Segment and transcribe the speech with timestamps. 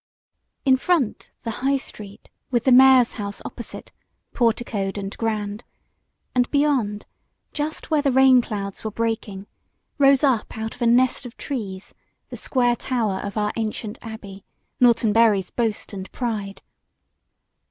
[0.65, 3.91] In front the High Street, with the mayor's house opposite,
[4.33, 5.63] porticoed and grand:
[6.33, 7.05] and beyond,
[7.53, 9.45] just where the rain clouds were breaking,
[9.99, 11.93] rose up out of a nest of trees,
[12.29, 14.43] the square tower of our ancient abbey
[14.79, 16.63] Norton Bury's boast and pride.